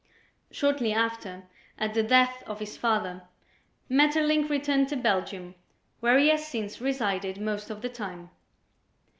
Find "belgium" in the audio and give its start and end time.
4.95-5.53